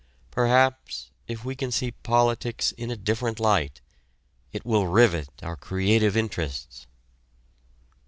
[0.31, 3.81] Perhaps if we can see politics in a different light,
[4.51, 6.87] it will rivet our creative interests.